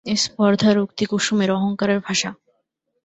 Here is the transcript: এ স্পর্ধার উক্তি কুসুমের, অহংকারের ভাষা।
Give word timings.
এ 0.05 0.15
স্পর্ধার 0.17 0.75
উক্তি 0.77 1.05
কুসুমের, 1.05 1.49
অহংকারের 1.51 1.99
ভাষা। 1.99 2.29